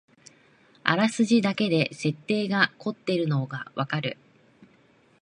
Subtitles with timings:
[0.83, 4.17] あらすじだけで設定がこってるのがわかる